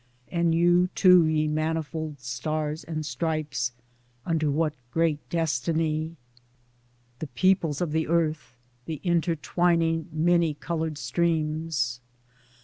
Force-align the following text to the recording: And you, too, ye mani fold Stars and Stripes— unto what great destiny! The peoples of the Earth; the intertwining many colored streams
And 0.31 0.55
you, 0.55 0.87
too, 0.95 1.27
ye 1.27 1.47
mani 1.47 1.83
fold 1.83 2.19
Stars 2.21 2.83
and 2.83 3.05
Stripes— 3.05 3.71
unto 4.25 4.49
what 4.49 4.73
great 4.89 5.19
destiny! 5.29 6.15
The 7.19 7.27
peoples 7.27 7.81
of 7.81 7.91
the 7.91 8.07
Earth; 8.07 8.55
the 8.85 8.99
intertwining 9.05 10.07
many 10.11 10.55
colored 10.55 10.97
streams 10.97 11.99